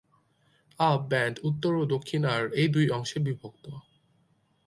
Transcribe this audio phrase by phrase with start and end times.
[0.79, 3.65] আব ব্যান্ড উত্তর ও দক্ষিণ আব এই দুই অংশে বিভক্ত।